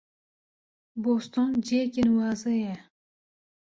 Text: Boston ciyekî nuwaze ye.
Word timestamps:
Boston 1.03 1.49
ciyekî 1.65 2.01
nuwaze 2.07 2.53
ye. 2.65 2.73